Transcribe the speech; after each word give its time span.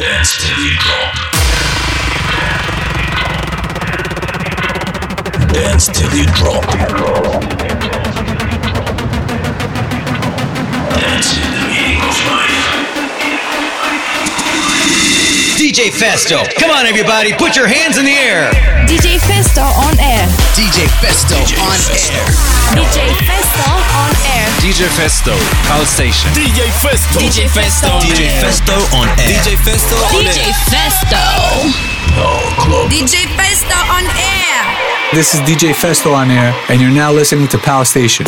Dance 0.00 0.40
till 0.40 0.56
drop. 0.80 1.12
Dance 5.52 5.88
till 5.88 6.14
you 6.16 6.24
drop. 6.32 6.64
Dance 10.96 11.36
in 11.36 11.52
the 11.52 11.60
meaning 11.68 12.00
of 12.00 12.16
life. 12.32 12.80
DJ 15.58 15.90
Festo. 15.92 16.48
Come 16.58 16.70
on, 16.70 16.86
everybody, 16.86 17.34
put 17.34 17.54
your 17.54 17.66
hands 17.66 17.98
in 17.98 18.06
the 18.06 18.12
air. 18.12 18.50
DJ 18.88 19.18
Festo 19.18 19.68
on 19.84 20.00
air. 20.00 20.26
DJ 20.56 20.88
Festo 21.04 21.36
on 21.60 21.76
air. 21.76 22.24
DJ 22.72 23.12
Festo 23.20 23.68
on 23.92 24.08
air. 24.08 24.08
DJ 24.08 24.08
Festo, 24.08 24.09
House 25.72 25.88
Station. 25.88 26.30
DJ 26.34 26.68
Festo. 26.70 27.18
DJ 27.18 27.48
Festo 27.48 27.98
DJ. 28.00 28.28
Festo 28.42 28.76
on 28.94 29.08
air. 29.18 29.40
DJ 29.42 29.56
Festo 29.56 29.96
on 29.96 30.22
DJ. 30.22 30.52
Festo. 30.68 31.16
Pal 32.14 32.42
Club. 32.58 32.90
DJ 32.90 33.26
Festo 33.36 33.74
on 33.90 34.04
air. 34.04 35.14
This 35.14 35.32
is 35.32 35.40
DJ 35.40 35.72
Festo 35.72 36.12
on 36.12 36.30
air, 36.30 36.54
and 36.68 36.78
you're 36.78 36.90
now 36.90 37.10
listening 37.10 37.48
to 37.48 37.58
Pal 37.58 37.86
Station. 37.86 38.26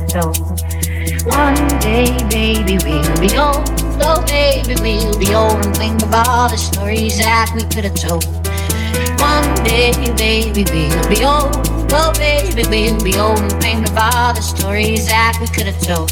One 0.00 1.68
day, 1.78 2.16
baby, 2.30 2.78
we'll 2.82 3.20
be 3.20 3.36
old. 3.36 3.68
Oh, 4.02 4.24
baby, 4.26 4.74
we'll 4.80 5.18
be 5.18 5.34
old 5.34 5.64
and 5.64 5.76
think 5.76 6.02
of 6.02 6.14
all 6.14 6.48
the 6.48 6.56
stories 6.56 7.18
that 7.18 7.52
we 7.54 7.62
could 7.68 7.84
have 7.84 7.94
told. 7.94 8.24
One 9.20 9.54
day, 9.62 9.92
baby, 10.16 10.64
we'll 10.64 11.08
be 11.08 11.22
old. 11.22 11.52
Oh, 11.92 12.12
baby, 12.16 12.64
we'll 12.68 12.98
be 13.04 13.18
old 13.18 13.38
and 13.38 13.60
think 13.60 13.86
of 13.88 13.98
all 13.98 14.32
the 14.32 14.40
stories 14.40 15.06
that 15.06 15.36
we 15.40 15.46
could 15.48 15.66
have 15.66 15.80
told. 15.84 16.10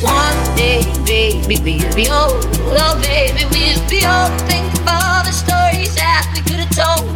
One 0.00 0.38
day, 0.56 0.86
baby, 1.04 1.58
we'll 1.58 1.94
be 1.94 2.08
old. 2.08 2.46
Oh, 2.78 2.94
baby, 3.02 3.44
we'll 3.50 3.82
be 3.90 4.06
old 4.06 4.30
and 4.30 4.42
think 4.46 4.72
of 4.78 4.86
all 4.86 5.24
the 5.26 5.34
stories 5.34 5.94
that 5.96 6.30
we 6.32 6.40
could 6.46 6.62
have 6.62 6.70
told. 6.70 7.10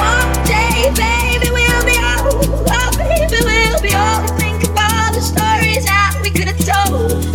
One 0.00 0.32
day, 0.48 0.88
baby, 0.96 1.52
we'll 1.52 1.84
be 1.84 2.00
old. 2.00 2.48
Oh, 2.72 2.90
baby, 2.96 3.36
we'll 3.44 3.80
be 3.84 3.94
old 3.94 4.24
think 4.40 4.53
could 6.94 7.33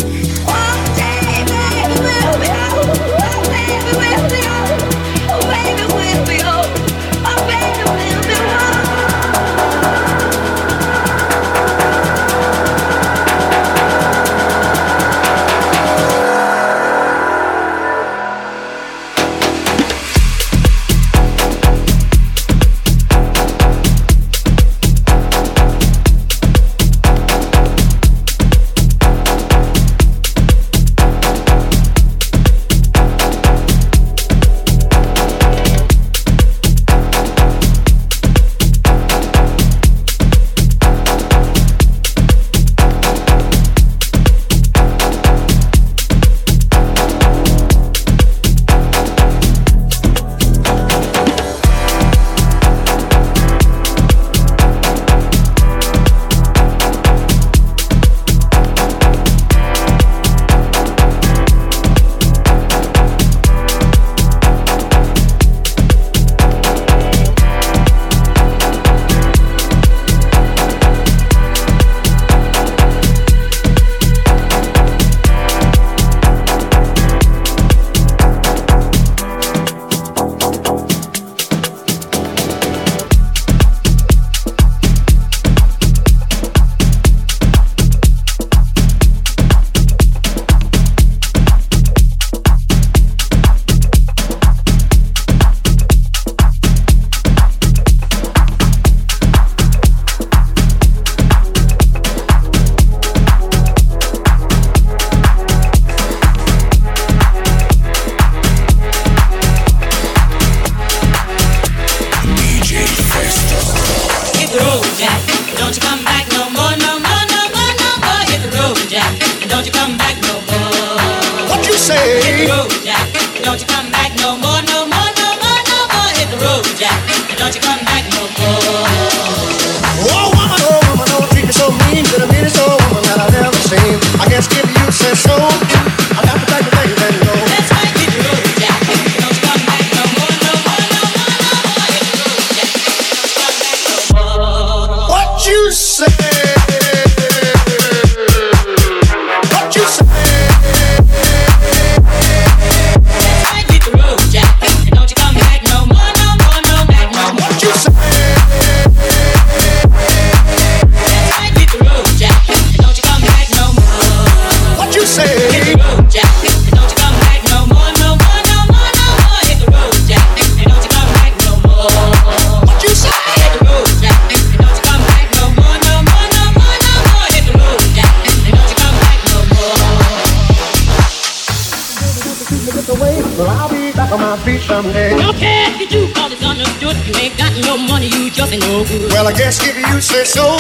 Well, 189.20 189.28
I 189.28 189.34
guess 189.34 189.60
if 189.68 189.76
you 189.76 190.00
say 190.00 190.24
so, 190.24 190.56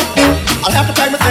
I'll 0.67 0.75
have 0.75 0.85
to 0.87 0.93
pack 0.93 1.13
my 1.13 1.28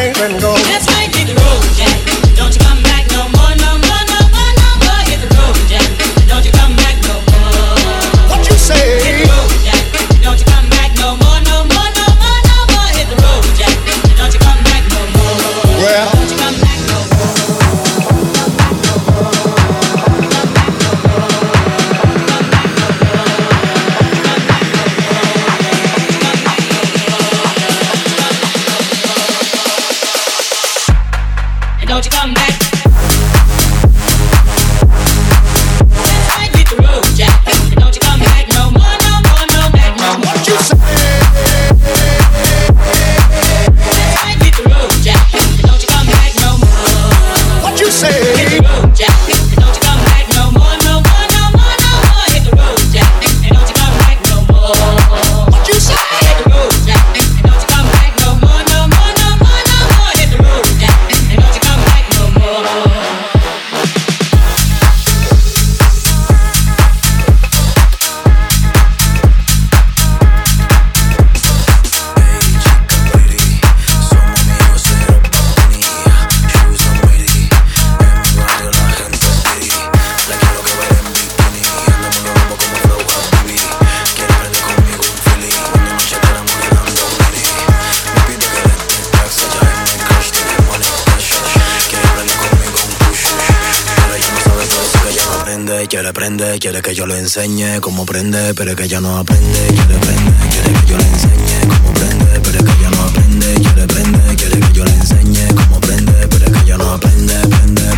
prende, 96.28 96.58
quiere 96.58 96.82
que 96.82 96.94
yo 96.94 97.06
le 97.06 97.18
enseñe 97.18 97.80
cómo 97.80 98.04
prende, 98.04 98.52
pero 98.52 98.72
es 98.72 98.76
que 98.76 98.84
ella 98.84 99.00
no 99.00 99.16
aprende, 99.16 99.66
quiere 99.68 99.98
prende, 99.98 100.32
quiere 100.50 100.72
que 100.78 100.86
yo 100.86 100.98
le 100.98 101.04
enseñe 101.04 101.68
cómo 101.68 101.94
prende, 101.94 102.40
pero 102.42 102.58
es 102.58 102.64
que 102.64 102.80
ella 102.80 102.90
no 102.90 103.02
aprende, 103.02 103.54
quiere 103.54 103.86
prende, 103.86 104.36
quiere 104.36 104.60
que 104.60 104.72
yo 104.74 104.84
le 104.84 104.92
enseñe 104.92 105.48
cómo 105.54 105.80
prende, 105.80 106.28
pero 106.28 106.44
es 106.44 106.52
que 106.52 106.64
ella 106.64 106.76
no 106.76 106.92
aprende, 106.92 107.34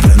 prende. 0.01 0.20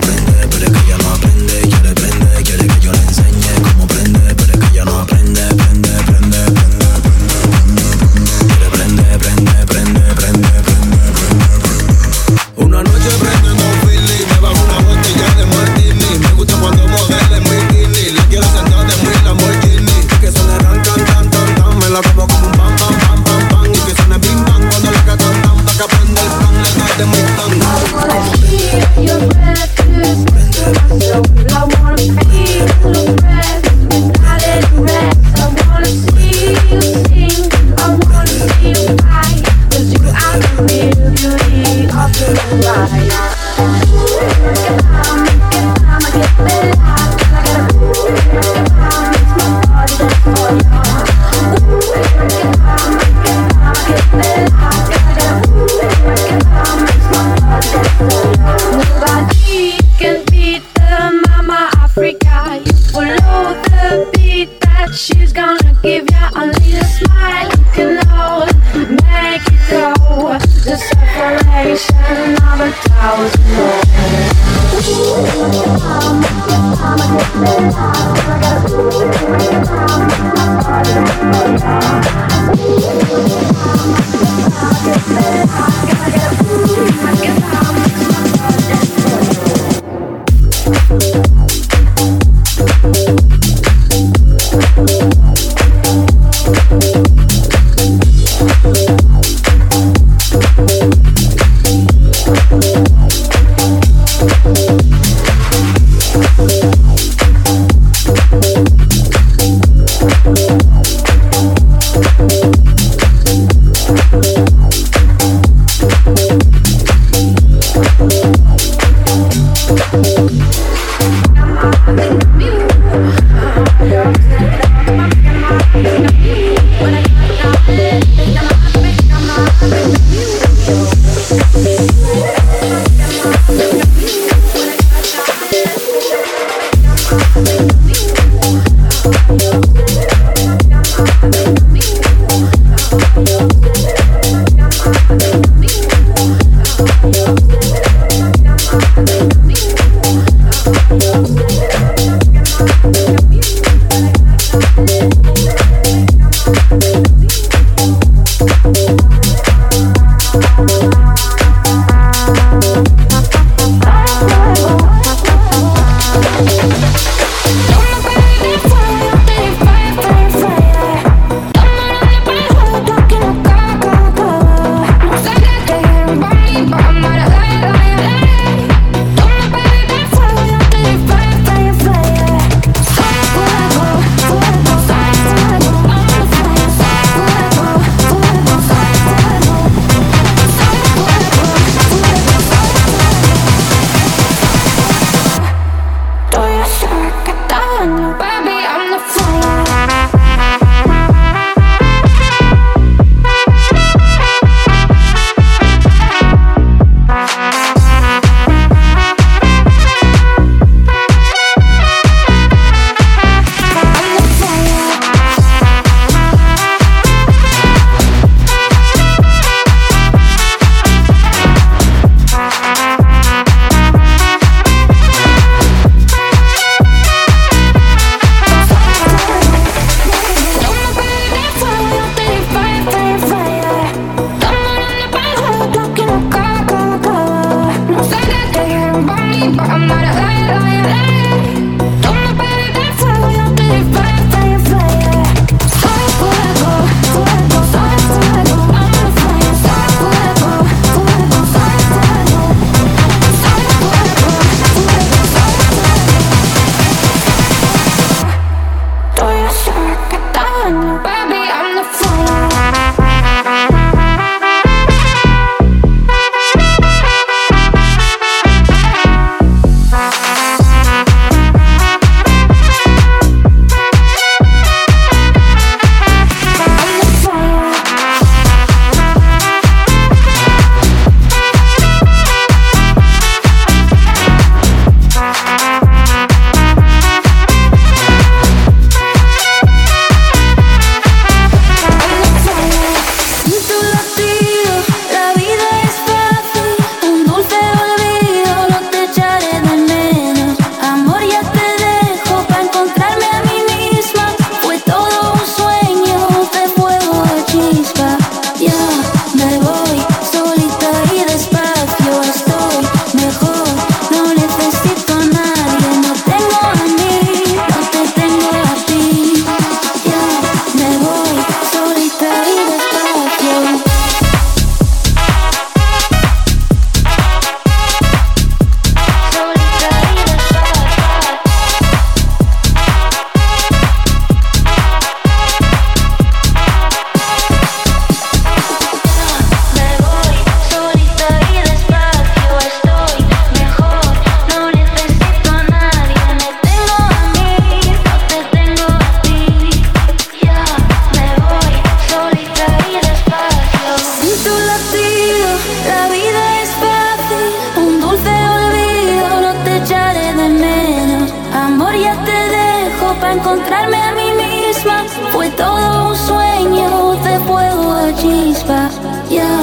para 363.21 363.33
encontrarme 363.33 363.97
a 363.97 364.11
mí 364.13 364.29
misma. 364.33 365.05
Fue 365.31 365.49
todo 365.51 366.09
un 366.09 366.15
sueño 366.15 367.13
de 367.23 367.39
fuego 367.47 367.91
a 367.93 368.13
chispa. 368.15 368.89
Ya 369.29 369.53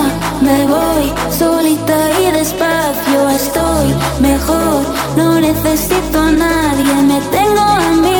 me 0.40 0.66
voy 0.66 1.12
solita 1.30 1.98
y 2.22 2.30
despacio 2.30 3.28
estoy 3.28 3.88
mejor. 4.20 4.82
No 5.16 5.40
necesito 5.40 6.20
a 6.20 6.30
nadie, 6.30 6.94
me 7.10 7.20
tengo 7.36 7.60
a 7.60 7.90
mí. 8.02 8.17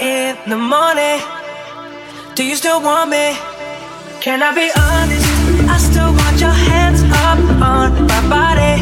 in 0.00 0.34
the 0.48 0.56
morning. 0.56 1.20
Do 2.34 2.42
you 2.42 2.56
still 2.56 2.80
want 2.80 3.10
me? 3.10 3.36
Can 4.20 4.42
I 4.42 4.54
be 4.54 4.70
honest? 4.88 5.28
I 5.68 5.76
still 5.76 6.12
want 6.20 6.40
your 6.40 6.56
hands 6.68 7.02
up 7.28 7.38
on 7.60 8.06
my 8.06 8.22
body. 8.28 8.80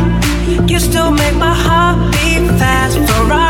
You 0.73 0.79
still 0.79 1.11
make 1.11 1.35
my 1.35 1.55
heart 1.55 2.13
beat 2.13 2.47
fast, 2.59 2.99
Ferrari. 2.99 3.48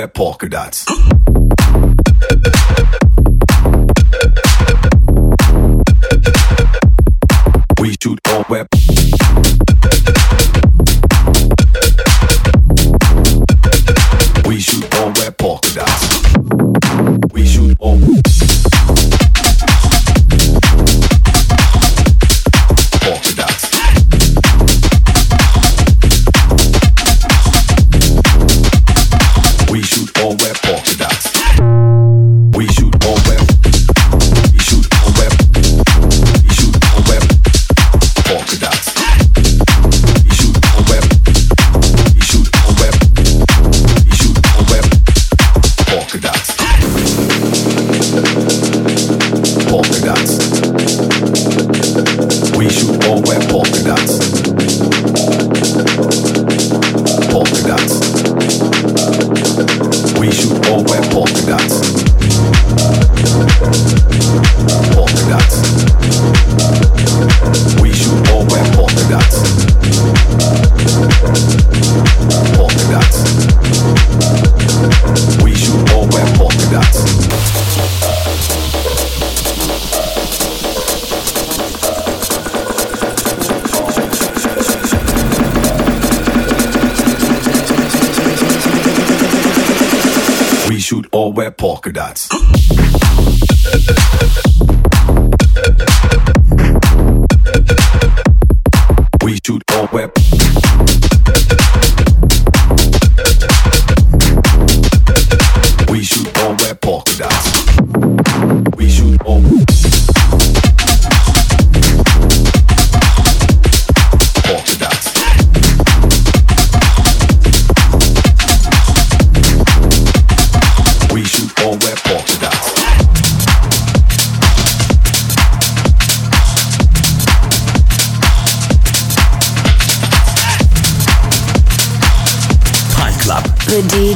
square 0.00 0.08
polka 0.08 0.48
dots. 0.48 1.19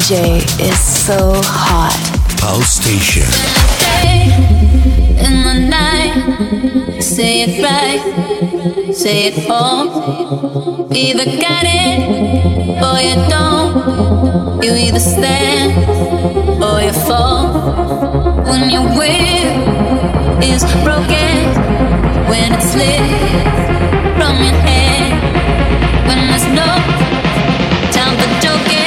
DJ 0.05 0.61
is 0.61 0.79
so 0.79 1.33
hot. 1.43 1.97
Pal 2.39 2.61
Station. 2.61 3.25
Day 3.81 4.29
in 5.25 5.35
the 5.49 5.55
night. 5.67 7.01
Say 7.03 7.45
it 7.47 7.65
right, 7.65 8.95
say 8.95 9.29
it 9.29 9.51
all. 9.51 10.93
Either 10.93 11.25
got 11.25 11.65
it 11.65 12.01
or 12.85 13.01
you 13.01 13.17
don't. 13.31 14.63
You 14.63 14.75
either 14.75 15.01
stand 15.01 15.73
or 16.63 16.83
you 16.83 16.93
fall. 17.09 17.49
When 18.45 18.69
your 18.69 18.85
will 18.85 20.45
is 20.45 20.65
broken, 20.85 21.33
when 22.29 22.53
it's 22.53 22.77
lit 22.77 23.01
from 24.21 24.37
your 24.45 24.59
head, 24.69 25.17
when 26.07 26.19
there's 26.29 26.47
no 26.53 26.69
time 27.97 28.15
for 28.21 28.29
joking, 28.45 28.84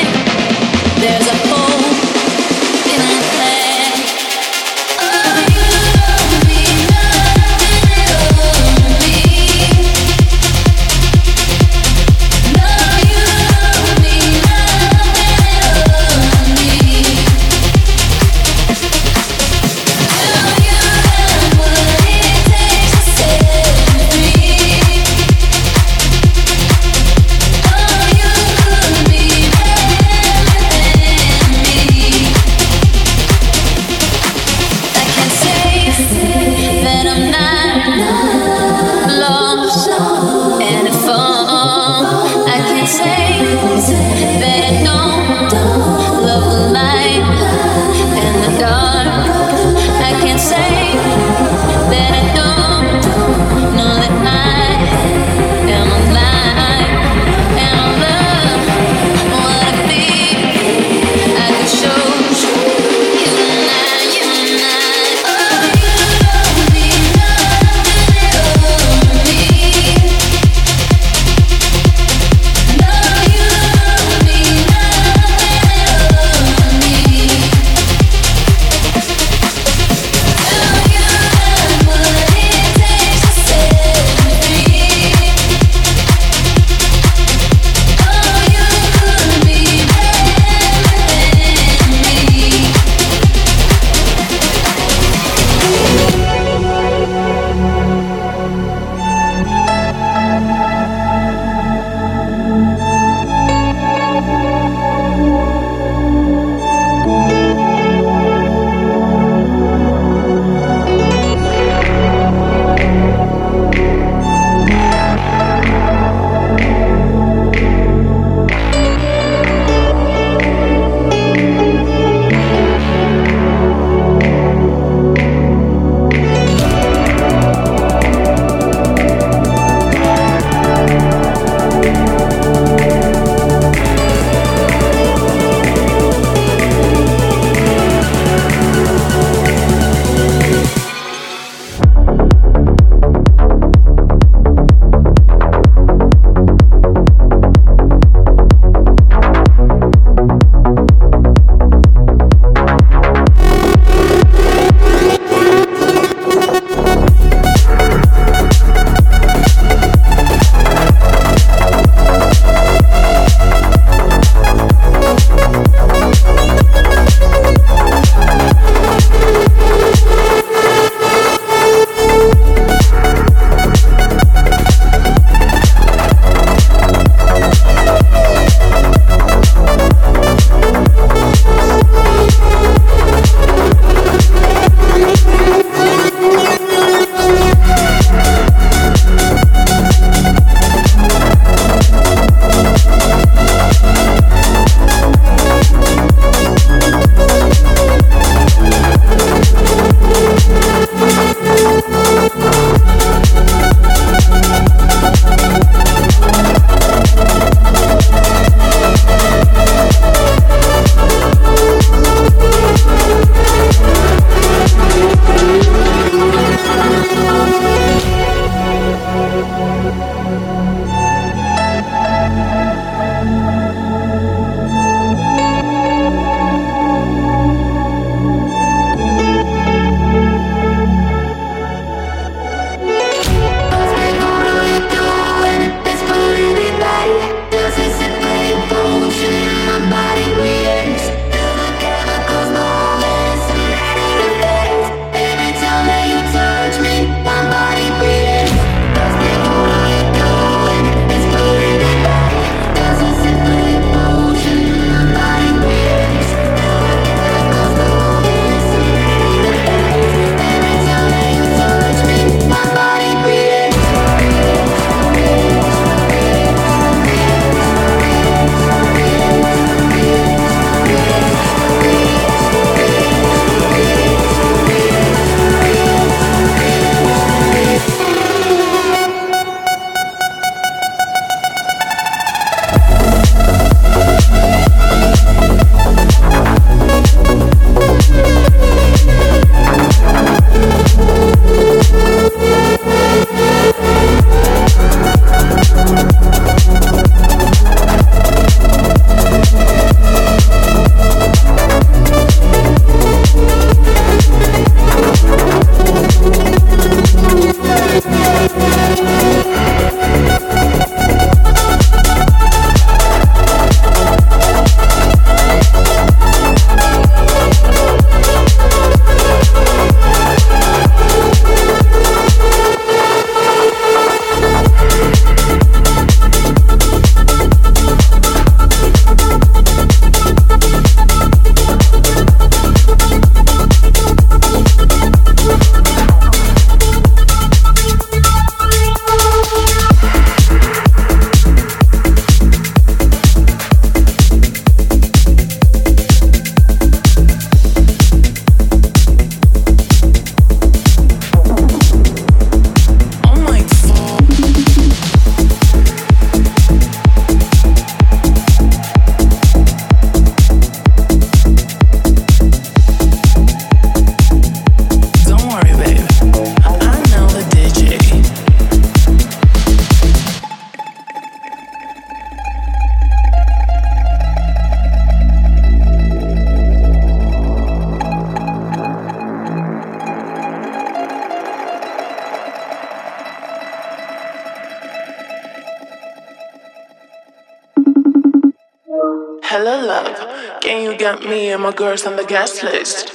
girls 391.78 392.08
on 392.08 392.16
the 392.16 392.26
guest 392.26 392.63
list. 392.63 393.07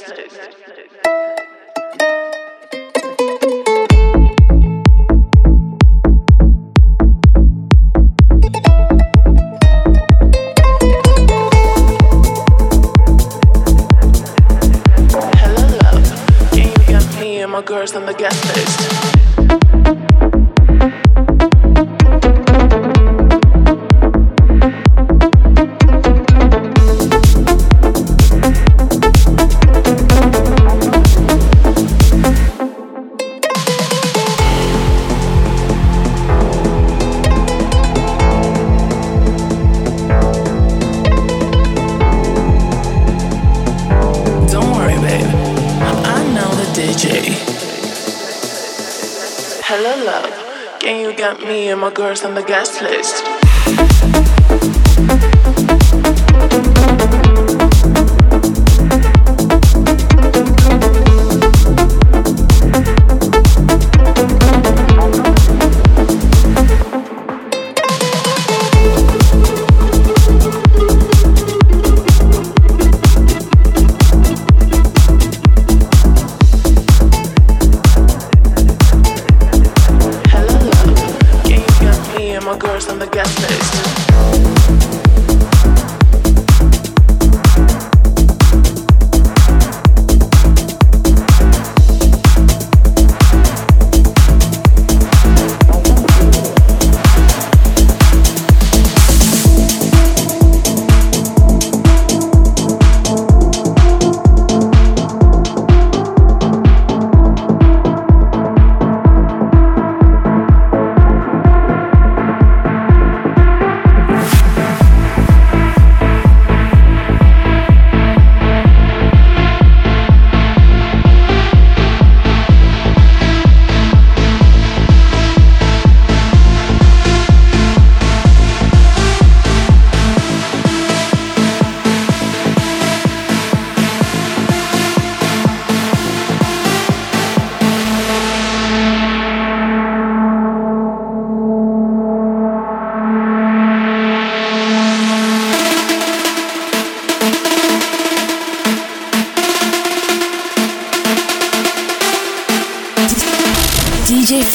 On 52.12 52.34
the 52.34 52.42
guest 52.42 52.82
list. 52.82 53.21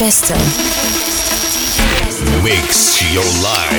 Festo. 0.08 0.34
Mix 2.42 3.02
your 3.12 3.22
life. 3.42 3.77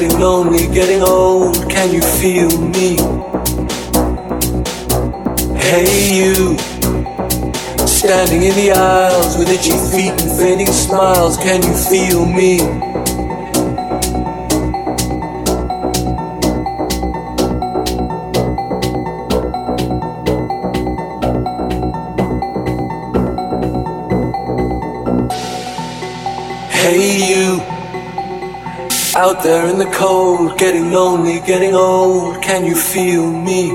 Getting 0.00 0.18
lonely, 0.18 0.66
getting 0.74 1.02
old, 1.02 1.54
can 1.70 1.94
you 1.94 2.00
feel 2.00 2.50
me? 2.58 2.96
Hey 5.56 6.18
you, 6.18 6.58
standing 7.86 8.42
in 8.42 8.56
the 8.56 8.72
aisles 8.74 9.38
with 9.38 9.48
itchy 9.50 9.70
feet 9.92 10.20
and 10.20 10.36
fading 10.36 10.66
smiles, 10.66 11.36
can 11.36 11.62
you 11.62 11.74
feel 11.74 12.26
me? 12.26 12.93
Out 29.24 29.42
there 29.42 29.66
in 29.70 29.78
the 29.78 29.86
cold, 29.86 30.58
getting 30.58 30.92
lonely, 30.92 31.40
getting 31.46 31.74
old, 31.74 32.42
can 32.42 32.62
you 32.66 32.76
feel 32.76 33.24
me? 33.48 33.70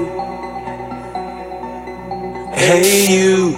Hey 2.54 3.08
you, 3.10 3.58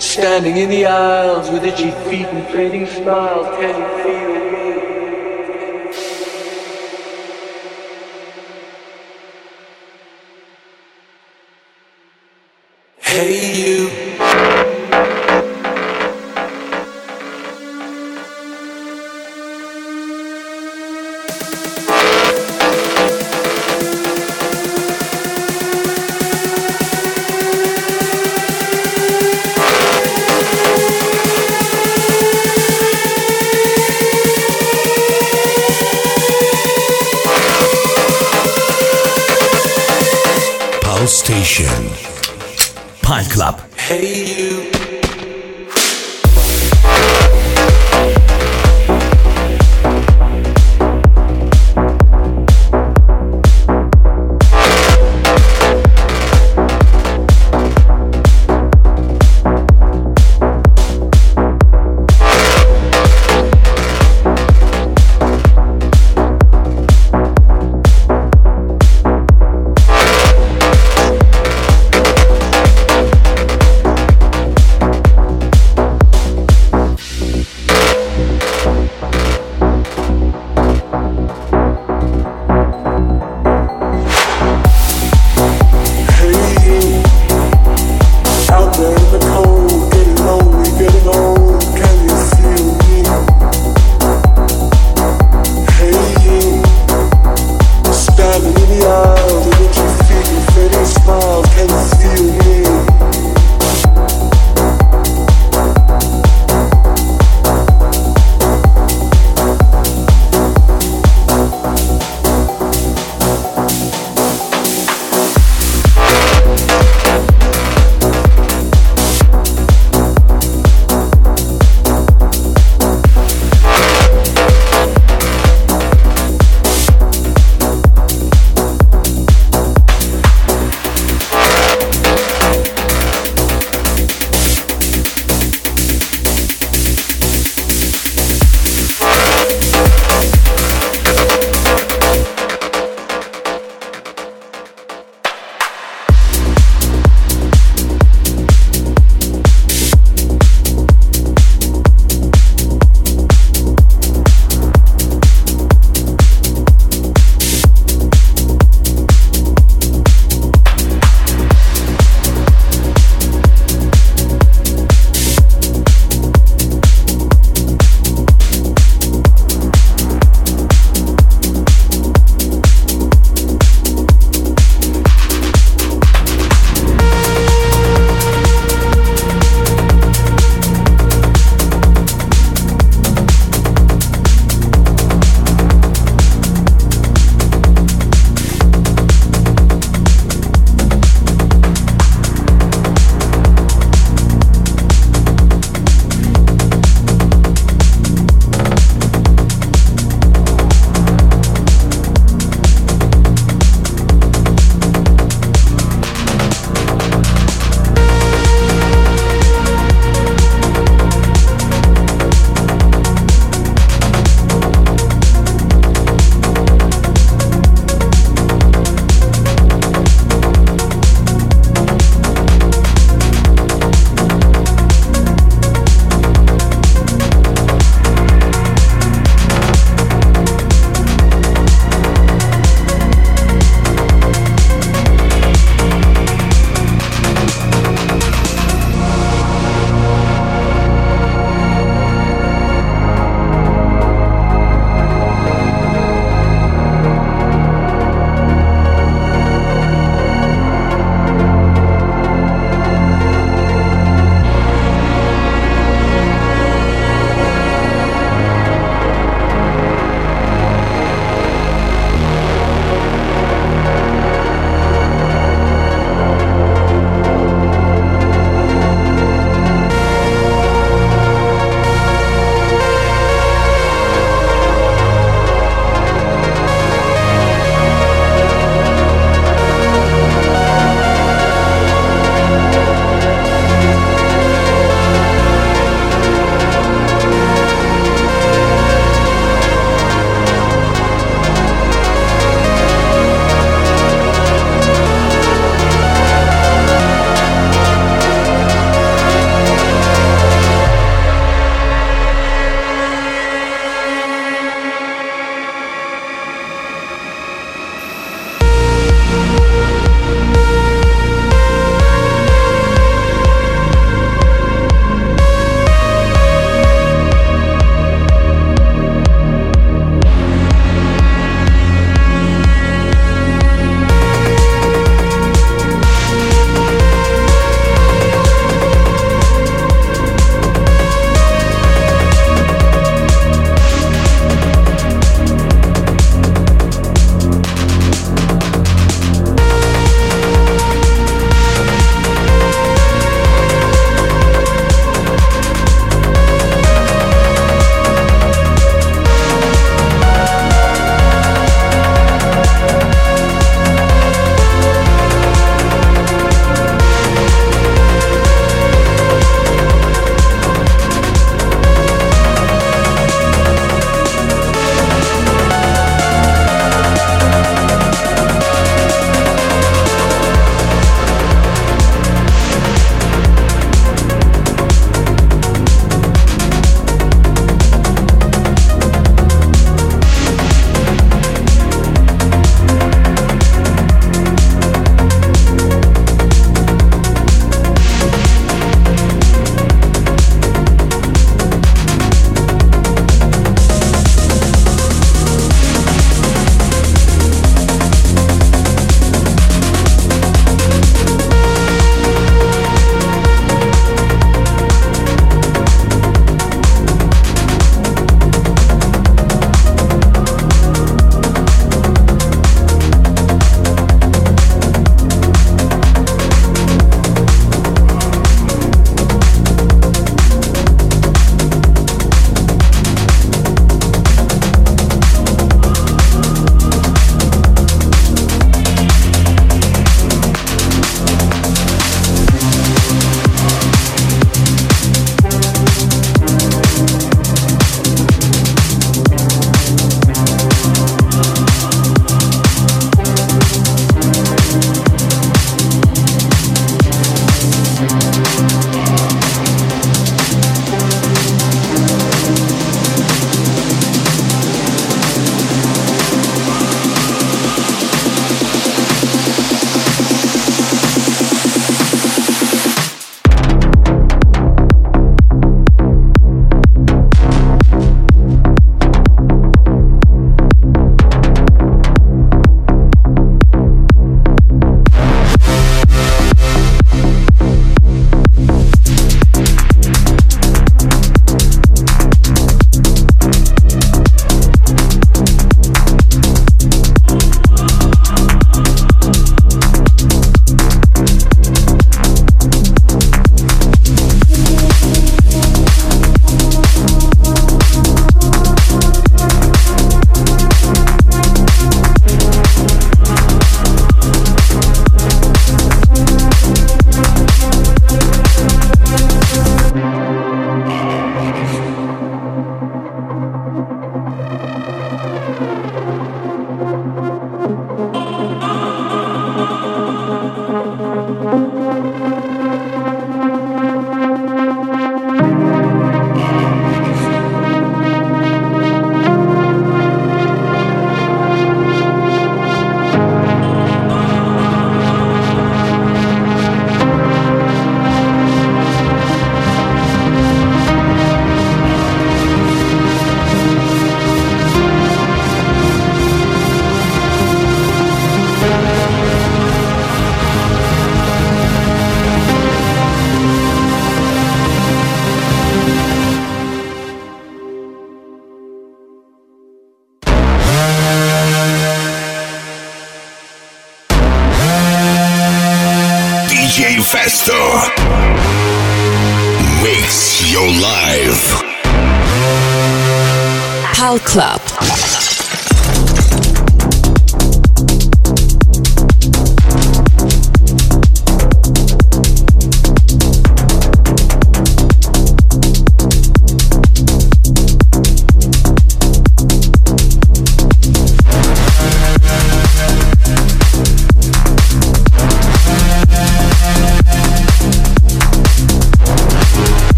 standing 0.00 0.56
in 0.56 0.68
the 0.68 0.86
aisles 0.86 1.52
with 1.52 1.62
itchy 1.62 1.92
feet 2.08 2.26
and 2.26 2.44
fading 2.48 2.86
smiles, 2.86 3.46
can 3.60 3.74
you 3.80 3.88
feel 4.02 4.15
Station. 41.06 41.90
Pal 43.00 43.24
Club. 43.30 43.60
Hey 43.76 44.24
you. 44.24 44.75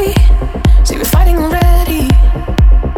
See, 0.00 0.96
we're 0.96 1.04
fighting 1.04 1.36
already. 1.36 2.08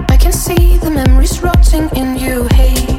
I 0.09 0.17
can 0.21 0.31
see 0.31 0.79
the 0.79 0.91
memories 0.91 1.43
rotting 1.43 1.89
in 1.97 2.17
you. 2.17 2.47
Hey. 2.53 2.92